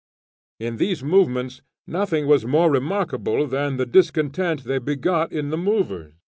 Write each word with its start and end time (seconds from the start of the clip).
In 0.59 0.77
these 0.77 1.03
movements 1.03 1.61
nothing 1.85 2.25
was 2.25 2.43
more 2.43 2.71
remarkable 2.71 3.45
than 3.45 3.77
the 3.77 3.85
discontent 3.85 4.63
they 4.63 4.79
begot 4.79 5.31
in 5.31 5.51
the 5.51 5.59
movers. 5.59 6.15